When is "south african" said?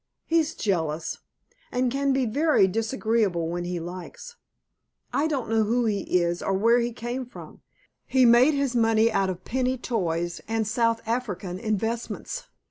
10.67-11.59